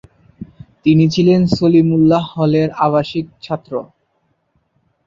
তিনি 0.83 1.05
ছিলেন 1.09 1.41
সলিমুল্লাহ 1.57 2.23
হলের 2.35 2.69
আবাসিক 2.85 3.25
ছাত্র। 3.41 3.73